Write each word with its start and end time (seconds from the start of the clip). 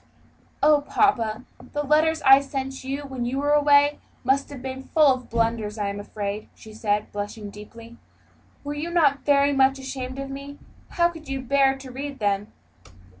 "Oh, 0.63 0.81
papa, 0.81 1.43
the 1.73 1.83
letters 1.83 2.23
I 2.23 2.39
sent 2.41 2.83
you 2.83 3.01
when 3.03 3.23
you 3.23 3.37
were 3.37 3.51
away 3.53 3.99
must 4.23 4.49
have 4.49 4.59
been 4.59 4.81
full 4.81 5.13
of 5.13 5.29
blunders, 5.29 5.77
I 5.77 5.89
am 5.89 5.99
afraid," 5.99 6.49
she 6.55 6.73
said, 6.73 7.11
blushing 7.11 7.51
deeply; 7.51 7.97
"were 8.63 8.73
you 8.73 8.89
not 8.89 9.19
very 9.19 9.53
much 9.53 9.77
ashamed 9.77 10.17
of 10.17 10.31
me? 10.31 10.57
How 10.89 11.09
could 11.09 11.29
you 11.29 11.39
bear 11.39 11.77
to 11.77 11.91
read 11.91 12.17
them?" 12.17 12.51